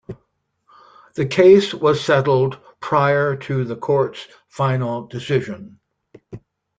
The 1.13 1.27
case 1.27 1.75
was 1.75 2.03
settled 2.03 2.57
prior 2.79 3.35
to 3.35 3.63
the 3.63 3.75
court's 3.75 4.27
final 4.47 5.05
decision. 5.05 5.79